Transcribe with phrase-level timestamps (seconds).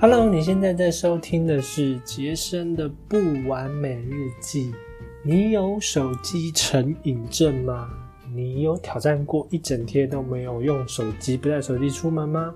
[0.00, 3.18] Hello，你现在在收听的是杰森的不
[3.48, 4.72] 完美日记。
[5.24, 7.90] 你有手机成瘾症吗？
[8.32, 12.54] 你有挑战过一整天都没有用手机、不带手机出门吗？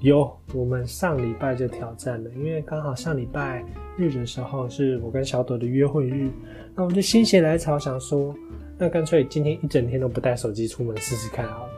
[0.00, 3.62] 有，我们上礼拜就挑战了，因为刚好上礼拜
[3.98, 6.30] 日的时候是我跟小朵的约会日，
[6.74, 8.34] 那我就心血来潮想说，
[8.78, 11.72] 那干脆今天一整天都不带手机出门试试看好了，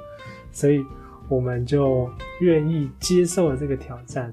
[0.52, 0.80] 所以
[1.28, 2.08] 我们就
[2.40, 4.32] 愿意接受了这个挑战。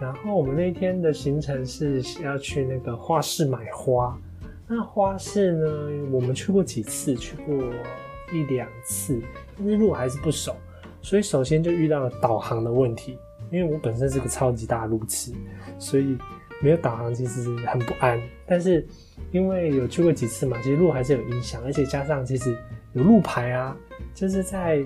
[0.00, 4.18] 然后我们那天的行程是要去那个花市买花。
[4.66, 7.56] 那花市呢，我们去过几次，去过
[8.32, 9.20] 一两次，
[9.58, 10.54] 但是路还是不熟，
[11.02, 13.18] 所以首先就遇到了导航的问题。
[13.50, 15.32] 因为我本身是个超级大路痴，
[15.76, 16.16] 所以
[16.62, 18.16] 没有导航其实很不安。
[18.46, 18.86] 但是
[19.32, 22.56] 因为有去过几次嘛，其实路还是有影响，而且加上其实
[22.92, 23.76] 有路牌啊，
[24.14, 24.84] 就是在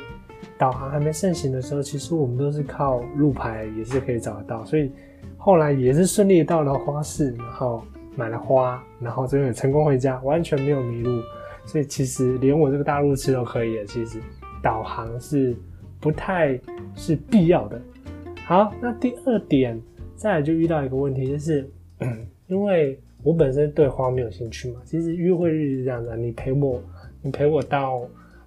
[0.58, 4.90] 导航还没盛行的时候，其实我们都是靠路牌也是可以找得到，所以。
[5.37, 7.84] 后来也是顺利到了花市，然后
[8.16, 11.20] 买了花，然后最后也成功回家，完全没有迷路。
[11.66, 13.84] 所以其实连我这个大路痴都可以了。
[13.84, 14.18] 其实
[14.62, 15.54] 导航是
[16.01, 16.59] 不太
[16.95, 17.79] 是必要的。
[18.46, 19.79] 好，那第二点，
[20.16, 21.68] 再来就遇到一个问题，就是
[22.48, 24.80] 因为我本身对花没有兴趣嘛。
[24.86, 26.80] 其实约会日是这样的，你陪我，
[27.20, 28.01] 你陪我到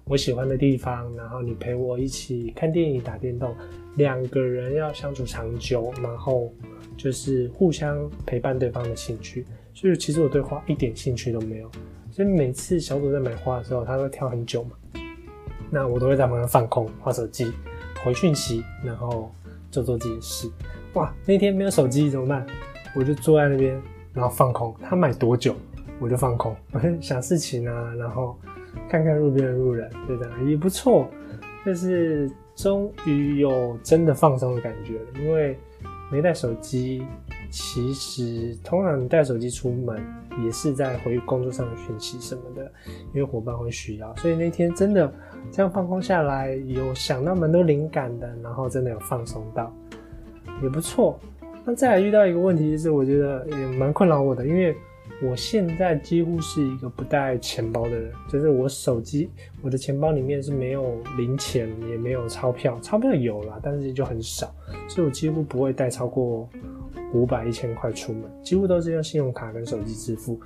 [0.08, 3.54] 我喜欢的地方，然后你陪我一起看电影、打电动，
[3.96, 6.52] 两个人要相处长久，然后。
[6.96, 11.70] 就是互相陪伴对方的兴趣，所以其实我对花一点兴趣都没有。
[12.10, 14.70] 所以每次小组在买花的时候，他会挑很久嘛，
[15.70, 17.52] 那我都会在旁边放空，画手机，
[18.02, 19.30] 回讯息，然后
[19.70, 20.50] 做做自己的事。
[20.94, 22.44] 哇，那天没有手机怎么办？
[22.96, 23.80] 我就坐在那边，
[24.12, 24.74] 然后放空。
[24.80, 25.54] 他买多久，
[26.00, 26.56] 我就放空，
[27.00, 28.36] 想事情啊，然后
[28.88, 31.08] 看看路边的路人，对的，也不错。
[31.66, 35.58] 就是终于有真的放松的感觉了，因为。
[36.10, 37.04] 没带手机，
[37.50, 40.02] 其实通常你带手机出门
[40.42, 42.72] 也是在回工作上的讯息什么的，
[43.12, 44.16] 因为伙伴会需要。
[44.16, 45.12] 所以那天真的
[45.52, 49.70] 这样放空下来，有想到蛮多灵感的，然后真的有放松到，
[50.62, 51.20] 也不错。
[51.66, 54.74] 那再来遇到一个问题，就是我觉得也蛮困扰我的，因为。
[55.22, 59.28] 我现在几乎是一个不带钱包的人，就是我手机、
[59.62, 64.54] 我的钱包里面是没有零钱，也没有钞票，钞票有啦，但是就很少，
[64.88, 66.48] 所以我几乎不会带超过
[67.12, 70.40] 五百、一千块出门，几乎都是用信用卡跟手机支付。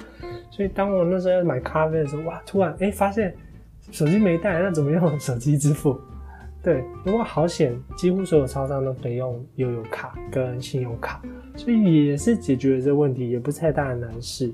[0.51, 3.35] 所以当我那时候要买咖啡的时候，哇，突然哎发现
[3.91, 6.01] 手机没带，那怎么用手机支付？
[6.63, 11.21] 对，不过好险，几乎所有超商都可以用悠游卡跟信用卡，
[11.57, 14.53] 所以也是解决了这个问题，也不是太大的难事。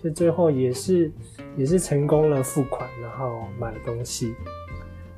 [0.00, 1.10] 所以最后也是
[1.56, 4.34] 也是成功了付款，然后买了东西。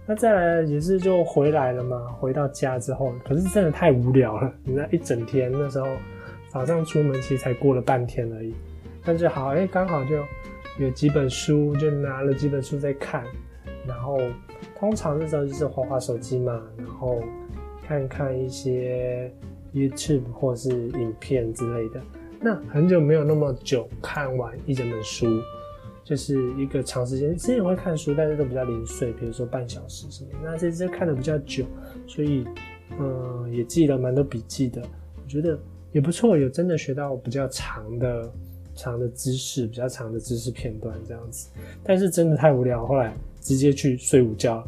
[0.04, 4.52] 那再来也是就回来了嘛，回到家之后，可是真的太无聊了。
[4.64, 5.86] 你那一整天那时候
[6.48, 8.54] 早上出门其实才过了半天而已，
[9.04, 10.24] 但是好哎，刚好就
[10.78, 13.24] 有几本书，就拿了几本书在看，
[13.86, 14.18] 然后。
[14.78, 17.18] 通常那时候就是滑滑手机嘛，然后
[17.82, 19.32] 看看一些
[19.72, 22.00] YouTube 或是影片之类的。
[22.40, 25.26] 那很久没有那么久看完一整本书，
[26.04, 27.34] 就是一个长时间。
[27.34, 30.30] 之前会看书，但是都比较零碎，比如说半小时什么。
[30.44, 31.64] 那这次看的比较久，
[32.06, 32.46] 所以
[32.98, 34.82] 嗯也记了蛮多笔记的。
[34.82, 35.58] 我觉得
[35.92, 38.30] 也不错，有真的学到比较长的
[38.74, 41.48] 长的知识，比较长的知识片段这样子。
[41.82, 43.14] 但是真的太无聊，后来。
[43.46, 44.66] 直接去睡午觉，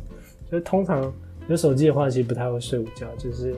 [0.49, 1.12] 就通常
[1.49, 3.53] 有手机的话，其实不太会睡午觉，就是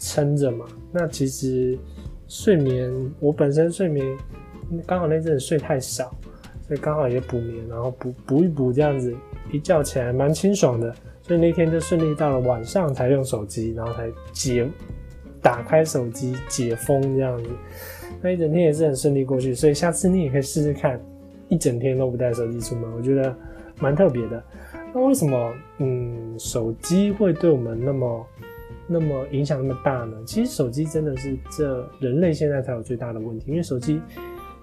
[0.00, 0.66] 撑着嘛。
[0.90, 1.78] 那其实
[2.26, 4.04] 睡眠，我本身睡眠
[4.84, 6.12] 刚好那阵子睡太少，
[6.66, 9.14] 所以刚好也补眠，然后补补一补这样子，
[9.52, 10.92] 一觉起来蛮清爽的。
[11.22, 14.68] 所以那天就顺利到了晚上才用手机，然后才解
[15.40, 17.50] 打开手机解封这样子。
[18.20, 21.00] 那一整天也是很顺利过去，所以下次你也可以试试看，
[21.48, 23.36] 一整天都不带手机出门，我觉得
[23.78, 24.42] 蛮特别的。
[24.94, 28.26] 那为什么嗯手机会对我们那么
[28.86, 30.16] 那么影响那么大呢？
[30.24, 34.00] 其实手机真的是这人类现在才有最大的问题，因为手机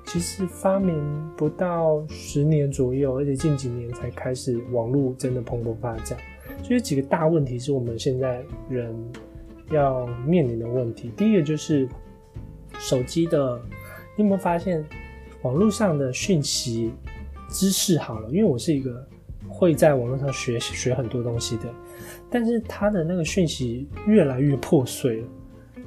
[0.06, 0.96] 其实发明
[1.36, 6.18] 不到十年左右，而且近几年才开始网络真的蓬勃发展。
[6.62, 8.96] 所以几个大问题是我们现在人
[9.72, 11.12] 要面临的问题。
[11.18, 11.88] 第一个就是
[12.80, 13.62] 手机的，
[14.16, 14.84] 你有没有发现
[15.42, 16.92] 网络上的讯息
[17.54, 18.28] 知识好了？
[18.30, 19.08] 因为我是一个。
[19.50, 21.66] 会在网络上学学很多东西的，
[22.28, 25.28] 但是他的那个讯息越来越破碎了，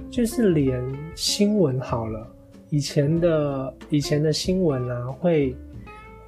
[0.09, 0.81] 就是连
[1.17, 2.25] 新闻好了，
[2.71, 5.57] 以前的以前的新闻啊，会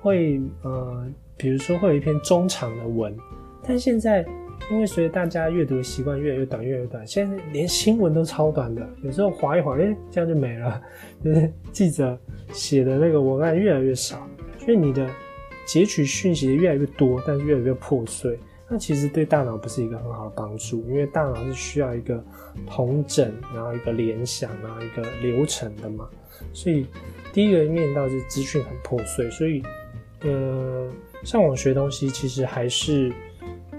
[0.01, 1.07] 会呃，
[1.37, 3.17] 比如说会有一篇中长的文，
[3.63, 4.27] 但现在
[4.69, 10.83] 因为随着大家阅读的习惯越来越短，越来越短，现在连新闻都超短的，有时候划一划，哎，这样就没了。
[11.23, 12.19] 就是记者
[12.53, 14.27] 写的那个文案越来越少，
[14.59, 15.09] 所以你的
[15.69, 18.39] 截取讯息越来越多，但是越来越破碎。
[18.71, 22.23] 那其实对大脑不是一个很好的帮助，因为大脑是需要一个
[22.67, 26.09] 同整，然后一个联想，然后一个流程的嘛。
[26.53, 26.87] 所以
[27.33, 29.63] 第一个面到是资讯很破碎，所以
[30.21, 30.89] 呃，
[31.23, 33.13] 上网学东西其实还是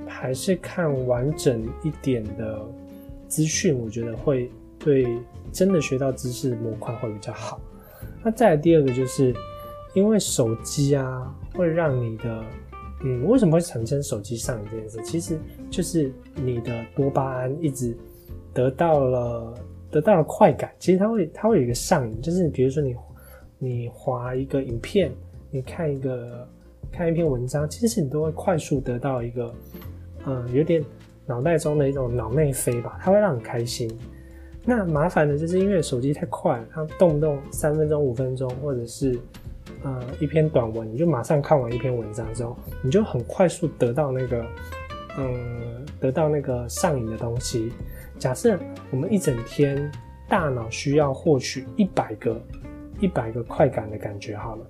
[0.07, 2.59] 还是看完整一点的
[3.27, 4.49] 资讯，我觉得会
[4.79, 5.07] 对
[5.51, 7.61] 真的学到知识模块会比较好。
[8.23, 9.35] 那再来第二个就是，
[9.93, 12.43] 因为手机啊会让你的。
[13.01, 15.01] 嗯，为什么会产生手机上瘾这件事？
[15.03, 15.39] 其实
[15.69, 17.95] 就是你的多巴胺一直
[18.53, 19.53] 得到了
[19.89, 22.95] 得到了快感，其实它会它会有一个上瘾，就是比如说你
[23.57, 25.09] 你划一个影片，
[25.49, 26.45] 你看一个
[26.91, 29.53] 看一篇文章，其实你都会快速得到一个
[30.25, 30.83] 嗯有点
[31.25, 33.89] 脑袋中的一种脑内啡吧，它会让你开心。
[34.65, 39.17] 那麻烦的就是因为手机太快，它动不动三分钟、五分钟，或者是。
[39.81, 44.45] 呃，一篇短文，你就马上看完一篇文章之后，你就很快速得到那个，
[45.17, 47.71] 嗯，得到那个上瘾的东西。
[48.17, 48.59] 假设
[48.91, 49.89] 我们一整天
[50.27, 52.41] 大脑需要获取一百个、
[52.99, 54.65] 一百个快感的感觉，好了，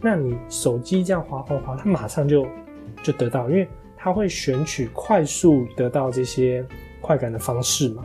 [0.00, 2.44] 那你手机这样滑滑滑，它马上就
[3.00, 6.66] 就得到，因为它会选取快速得到这些
[7.00, 8.04] 快感的方式嘛，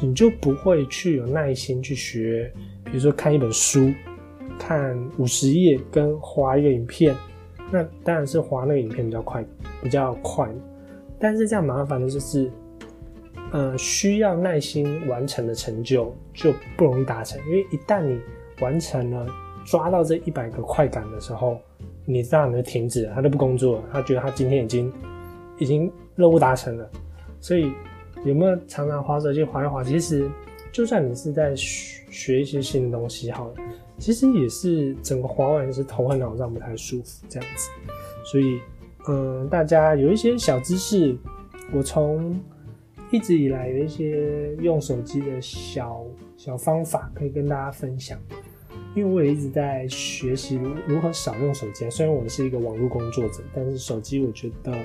[0.00, 2.50] 你就不会去有耐心去学，
[2.82, 3.92] 比如说看一本书。
[4.64, 7.16] 看五十页跟划一个影片，
[7.72, 9.44] 那当然是划那个影片比较快，
[9.82, 10.48] 比较快。
[11.18, 12.48] 但是这样麻烦的就是，
[13.50, 18.20] 呃，需要耐心完成的成就就不容易达成，因为一旦你
[18.60, 19.26] 完成了
[19.66, 21.58] 抓到这一百个快感的时候，
[22.04, 24.92] 你大脑就停止了，他就不工作了，他觉得他今天已经
[25.58, 26.88] 已经任务达成了。
[27.40, 27.72] 所以
[28.24, 29.82] 有没有常常划手机划一划？
[29.82, 30.30] 其实
[30.70, 33.54] 就算你是在学一些新的东西，好了。
[34.02, 37.70] 其实也是整个滑完是头昏脑胀不太舒服这样子，
[38.24, 38.58] 所以
[39.06, 41.16] 嗯，大家有一些小知识，
[41.72, 42.36] 我从
[43.12, 46.04] 一直以来有一些用手机的小
[46.36, 48.18] 小方法可以跟大家分享，
[48.96, 50.58] 因为我也一直在学习
[50.88, 51.88] 如何少用手机。
[51.88, 54.76] 虽然我是一个网络工作者，但是手机我觉得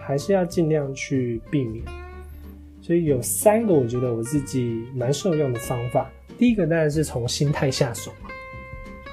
[0.00, 1.84] 还是要尽量去避免。
[2.80, 6.10] 所以有三个我觉得我自己蛮受用的方法。
[6.38, 8.10] 第一个当然是从心态下手。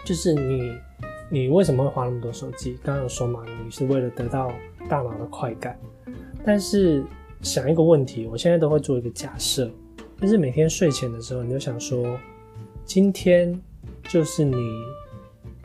[0.09, 0.75] 就是你，
[1.29, 2.79] 你为什么会花那么多手机？
[2.81, 4.51] 刚刚有说嘛，你是为了得到
[4.89, 5.79] 大脑的快感。
[6.43, 7.03] 但是
[7.43, 9.69] 想一个问题，我现在都会做一个假设，
[10.19, 12.19] 就是每天睡前的时候，你就想说，
[12.85, 13.55] 今天
[14.05, 14.57] 就是你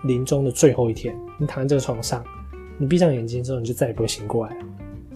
[0.02, 2.23] 临终的最后一天，你躺在这个床上，
[2.76, 4.67] 你闭上眼睛之后，你就再也不会醒过来了，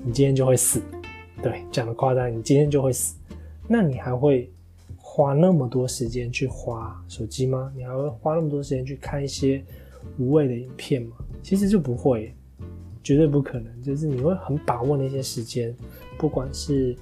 [0.02, 0.80] 你今天就会死。
[1.42, 3.14] 对，讲的夸张，你今天就会死。
[3.66, 4.50] 那你还会？
[5.18, 7.72] 花那么多时间去花手机吗？
[7.74, 9.60] 你还会花那么多时间去看一些
[10.16, 11.16] 无谓的影片吗？
[11.42, 12.32] 其实就不会，
[13.02, 13.82] 绝对不可能。
[13.82, 15.74] 就是你会很把握那些时间，
[16.18, 16.94] 不管是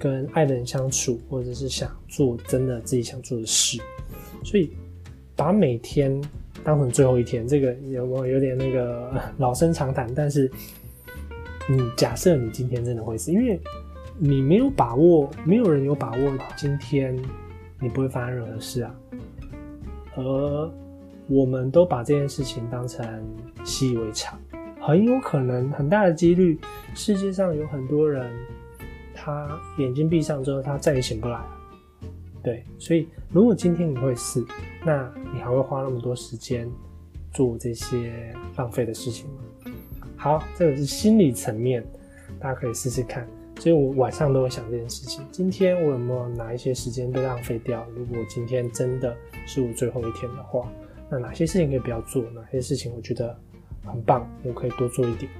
[0.00, 3.78] 跟爱的人相处，或者是想做真的自己想做的事。
[4.42, 4.72] 所以
[5.36, 6.20] 把每天
[6.64, 10.12] 当成最后一天，这个有没有有点那个老生常谈？
[10.12, 10.50] 但是
[11.68, 13.60] 你假设你今天真的会死，因为
[14.18, 17.16] 你没有把握，没有人有把握今天。
[17.80, 18.94] 你不会发生任何事啊，
[20.16, 20.72] 而
[21.28, 23.24] 我们都把这件事情当成
[23.64, 24.38] 习以为常，
[24.80, 26.60] 很有可能很大的几率，
[26.94, 28.30] 世界上有很多人，
[29.14, 31.46] 他眼睛闭上之后，他再也醒不来了。
[32.42, 34.44] 对，所以如果今天你会死，
[34.84, 36.68] 那你还会花那么多时间
[37.32, 39.72] 做这些浪费的事情吗？
[40.16, 41.84] 好，这个是心理层面，
[42.38, 43.26] 大家可以试试看。
[43.60, 45.22] 所以我晚上都会想这件事情。
[45.30, 47.86] 今天我有没有哪一些时间被浪费掉？
[47.94, 49.14] 如果今天真的
[49.46, 50.66] 是我最后一天的话，
[51.10, 52.22] 那哪些事情可以不要做？
[52.34, 53.38] 哪些事情我觉得
[53.84, 55.30] 很棒，我可以多做一点？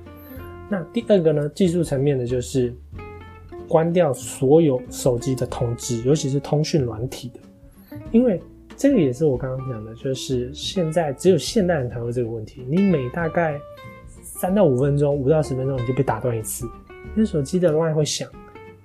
[0.68, 1.48] 那第二个呢？
[1.48, 2.76] 技术层面的就是
[3.66, 8.38] 关掉所有手机的通知，尤其是通讯软体的，因为
[8.76, 12.66] 这个也是我刚刚讲的，就是现在只有现代人才会这个问题。
[12.68, 13.58] 你每大概
[14.22, 16.68] 三到五分钟，五到十分钟你就被打断一次。
[17.16, 18.30] 因为手机的 line 会响，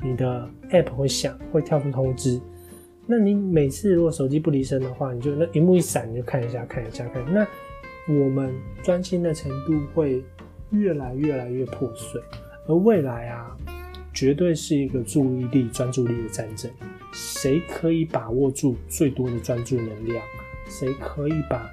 [0.01, 2.41] 你的 app 会响，会跳出通知。
[3.07, 7.23] 那你每次如果手机不离身的话，你就那荧幕一闪，你就看一下，看一下，看。
[7.31, 7.45] 那
[8.11, 10.23] 我们专心的程度会
[10.71, 12.19] 越来越来越破碎。
[12.67, 13.55] 而未来啊，
[14.11, 16.71] 绝对是一个注意力、专注力的战争。
[17.13, 20.25] 谁可以把握住最多的专注能量？
[20.67, 21.69] 谁可以把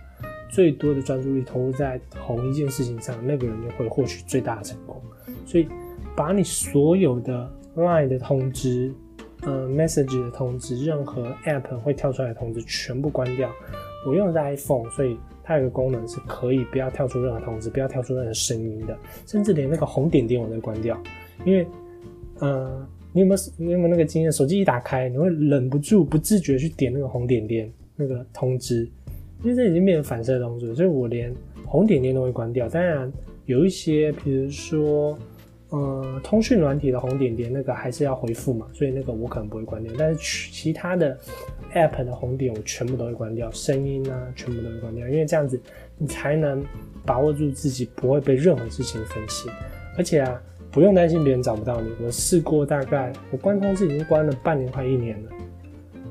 [0.51, 3.17] 最多的专注力投入在同一件事情上？
[3.27, 5.03] 那个人就会获取最大的成功。
[5.47, 5.67] 所以。
[6.15, 8.93] 把你所有的 Line 的通知，
[9.43, 13.51] 呃，Message 的通知，任何 App 会跳出来的通知全部关掉。
[14.07, 21.01] 我用的是 iPhone，所以它有个功能是可以不要跳出任何通知，不要跳出任何声音的，甚至连那个红点点我都关掉。
[21.45, 21.67] 因为，
[22.41, 24.31] 呃，你有没有你有没有那个经验？
[24.31, 28.87] 手机一打开，你会忍不住不自觉去点那个红点点那个通知，
[29.43, 31.33] 因为这已经变成反射的动作，所以我连
[31.65, 32.69] 红点点都会关掉。
[32.69, 33.11] 当然，
[33.47, 35.17] 有一些比如说。
[35.73, 39.91] 呃，通讯软体的红点点那个还是要回复嘛，所以那个我可能不会关掉。
[39.99, 40.17] 但是
[40.53, 41.19] 其他的
[41.73, 45.59] App 的红点我全部都会关掉，声音啊全部都会关掉，因为这样子
[45.97, 46.63] 你才能
[47.07, 49.51] 把握住自己不会被任何事情分心。
[49.97, 51.91] 而且啊，不用担心别人找不到你。
[52.05, 55.31] 我试过大概我关通知已经关了半年快一年了，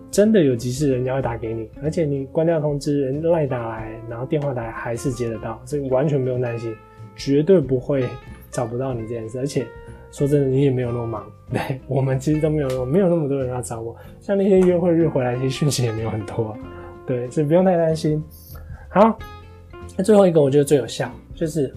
[0.09, 6.75] 真的有急事人家会打给你，而且你关掉通知，人赖打来，然后电话打来还是接得到，所以完全不用担心，
[7.15, 8.09] 绝对不会。
[8.51, 9.65] 找不到你这件事，而且
[10.11, 11.25] 说真的，你也没有那么忙。
[11.51, 13.95] 对我们其实都没有，没有那么多人要找我。
[14.19, 16.55] 像那些约会日回来，其实讯息也没有很多。
[17.05, 18.23] 对，所以不用太担心。
[18.89, 19.17] 好，
[19.97, 21.73] 那最后一个我觉得最有效，就是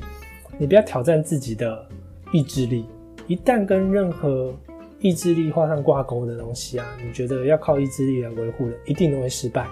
[0.58, 1.86] 你不要挑战自己的
[2.32, 2.84] 意志力。
[3.26, 4.54] 一旦跟任何
[5.00, 9.66] 意志力画上挂钩的东西啊，你觉得要靠意志力来维护的，一定都会失败。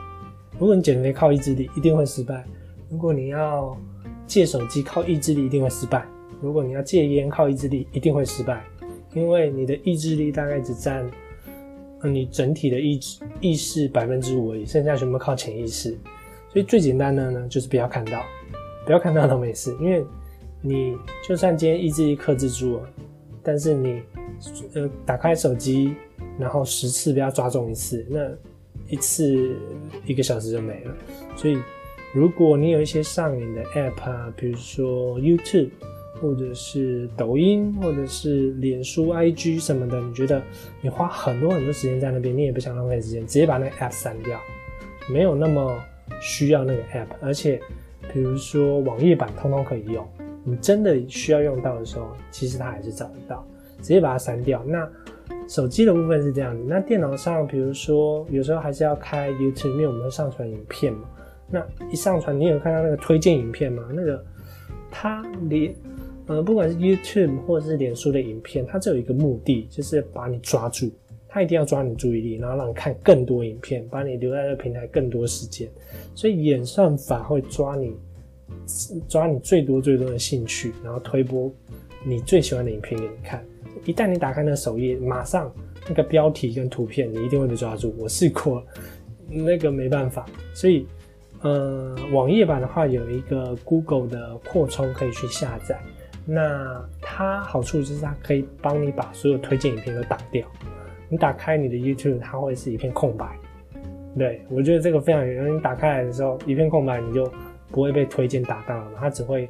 [0.59, 2.43] 如果你减肥靠意志力，一定会失败；
[2.89, 3.77] 如果你要
[4.27, 6.05] 借手机靠意志力，一定会失败。
[6.43, 8.65] 如果你要戒烟靠意志力，一定会失败，
[9.15, 11.09] 因为你的意志力大概只占
[12.03, 15.97] 你整体的意志意识百分之五而已，剩下全部靠潜意识。
[16.53, 18.21] 所以最简单的呢，就是不要看到，
[18.85, 20.05] 不要看到都没事，因为
[20.61, 20.97] 你
[21.27, 22.89] 就算今天意志力克制住了，
[23.41, 24.03] 但是你
[24.75, 25.95] 呃打开手机，
[26.41, 28.29] 然后十次不要抓中一次，那
[28.89, 29.57] 一次
[30.05, 30.95] 一个小时就没了。
[31.37, 31.57] 所以
[32.13, 35.71] 如果你有一些上瘾的 App 啊，比如说 YouTube。
[36.23, 40.41] 或者是抖音，或者是脸书、IG 什么的，你觉得
[40.81, 44.41] 你花很多很多时间在那边，你也不想浪费时间，直接把那个 App 删掉，
[45.11, 45.77] 没有那么
[46.21, 47.09] 需要那个 App。
[47.21, 47.61] 而且，
[48.13, 50.07] 比如说网页版通通可以用，
[50.45, 53.45] 你真的需要用到的时候，其实它还是找得到，
[53.79, 54.63] 直接把它删掉。
[54.65, 54.89] 那
[55.49, 61.09] 手机的部分是这样子，那电脑上，比如说有时候还是要开 YouTube，因为我们会上传影片嘛。
[61.51, 63.83] 那一上传，你有看到那个推荐影片吗？
[63.93, 64.25] 那个
[64.91, 65.75] 它连
[66.33, 70.91] 呃，不管是 YouTube 或者是脸书的影片，它只有一个目的，就是把你抓住，
[71.29, 75.69] 它一定要抓你注意力，然后让你看更多影片，把你留在这个平台更多时间。
[76.15, 77.95] 所以演算法会抓你，
[79.07, 81.53] 抓你最多最多的兴趣，然后推播
[82.03, 83.45] 你最喜欢的影片给你看。
[83.85, 85.53] 一旦你打开那首页，马上
[85.87, 87.95] 那个标题跟图片，你一定会被抓住。
[87.99, 88.65] 我试过，
[89.29, 90.25] 那个没办法。
[90.55, 90.87] 所以，
[91.43, 95.79] 呃，网页版的话有一个 Google 的扩充可以去下载。
[96.25, 100.47] 那它好处就是它可以帮你把所有推荐影片都挡掉。
[101.09, 103.37] 你打开你的 YouTube，它会是一片空白。
[104.17, 105.57] 对我觉得这个非常有用。
[105.57, 107.31] 你打开来的时候一片空白，你就
[107.71, 108.91] 不会被推荐打到了。
[108.99, 109.49] 它只会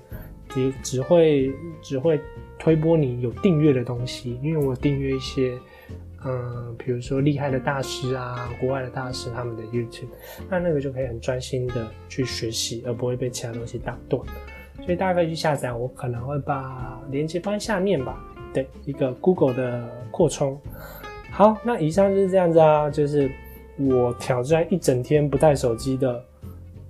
[0.49, 1.52] 只只会
[1.83, 2.21] 只会
[2.59, 4.38] 推播你有订阅的东西。
[4.43, 5.59] 因为我订阅一些
[6.25, 10.07] 嗯，比如说厉害的大师啊，国外的大师他们的 YouTube，
[10.49, 14.25] 那那个就可以很专心的去学习，而不会被其他东西打断。
[14.85, 18.19] 所以大家可以去下载，我可能会把链接放在下面吧。
[18.53, 20.61] 对，一个 Google 的扩充。
[21.31, 23.31] 好，那以上就是这样子啊，就是
[23.79, 26.25] 我挑战一整天不带手机的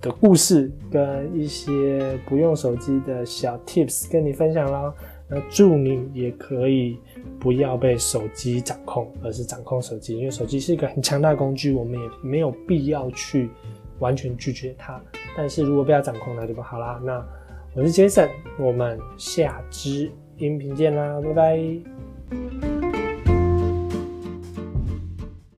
[0.01, 4.93] 的故事，跟一些不用手机的小 Tips 跟你分享啦。
[5.29, 6.99] 那祝你也可以
[7.39, 13.49] 不要被手机掌控，而是掌控手机，因为手机是一个很强大的工具，我们也没有必要去
[14.01, 15.01] 完全拒绝它。
[15.37, 17.01] 但是如果被它掌控，那就不好啦。
[17.05, 17.25] 那
[17.75, 22.72] 我是杰森，我们下支音频见啦，拜拜。